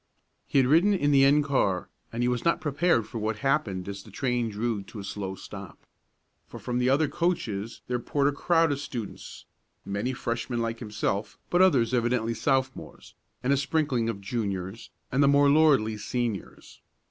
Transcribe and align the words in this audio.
He 0.47 0.57
had 0.57 0.65
ridden 0.65 0.95
in 0.95 1.11
the 1.11 1.23
end 1.23 1.43
car, 1.43 1.87
and 2.11 2.23
he 2.23 2.27
was 2.27 2.43
not 2.43 2.59
prepared 2.59 3.05
for 3.05 3.19
what 3.19 3.35
happened 3.37 3.87
as 3.87 4.01
the 4.01 4.09
train 4.09 4.49
drew 4.49 4.81
to 4.81 4.97
a 4.97 5.03
slow 5.03 5.35
stop. 5.35 5.77
For 6.47 6.57
from 6.59 6.79
the 6.79 6.89
other 6.89 7.07
coaches 7.07 7.81
there 7.87 7.99
poured 7.99 8.27
a 8.27 8.31
crowd 8.31 8.71
of 8.71 8.79
students 8.79 9.45
many 9.85 10.11
Freshmen 10.13 10.59
like 10.59 10.79
himself 10.79 11.37
but 11.51 11.61
others 11.61 11.93
evidently 11.93 12.33
Sophomores, 12.33 13.13
and 13.43 13.53
a 13.53 13.57
sprinkling 13.57 14.09
of 14.09 14.21
Juniors 14.21 14.89
and 15.11 15.21
the 15.21 15.27
more 15.27 15.51
lordly 15.51 15.97
Seniors. 15.99 16.81